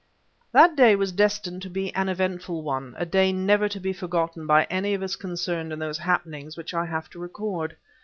[0.51, 4.47] That day was destined to be an eventful one; a day never to be forgotten
[4.47, 7.77] by any of us concerned in those happenings which I have to record.